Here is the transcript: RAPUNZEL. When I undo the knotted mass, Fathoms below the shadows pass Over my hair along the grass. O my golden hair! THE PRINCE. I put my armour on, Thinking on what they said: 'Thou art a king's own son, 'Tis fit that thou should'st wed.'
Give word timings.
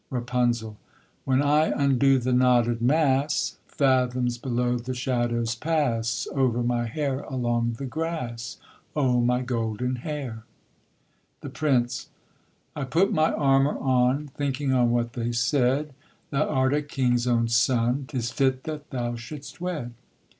RAPUNZEL. 0.09 0.79
When 1.25 1.43
I 1.43 1.65
undo 1.67 2.17
the 2.17 2.33
knotted 2.33 2.81
mass, 2.81 3.59
Fathoms 3.67 4.39
below 4.39 4.79
the 4.79 4.95
shadows 4.95 5.53
pass 5.53 6.27
Over 6.33 6.63
my 6.63 6.87
hair 6.87 7.19
along 7.19 7.73
the 7.73 7.85
grass. 7.85 8.57
O 8.95 9.21
my 9.23 9.43
golden 9.43 9.97
hair! 9.97 10.43
THE 11.41 11.49
PRINCE. 11.51 12.09
I 12.75 12.83
put 12.83 13.13
my 13.13 13.31
armour 13.31 13.77
on, 13.77 14.29
Thinking 14.29 14.73
on 14.73 14.89
what 14.89 15.13
they 15.13 15.31
said: 15.31 15.93
'Thou 16.31 16.47
art 16.49 16.73
a 16.73 16.81
king's 16.81 17.27
own 17.27 17.47
son, 17.47 18.05
'Tis 18.07 18.31
fit 18.31 18.63
that 18.63 18.89
thou 18.89 19.15
should'st 19.15 19.61
wed.' 19.61 19.93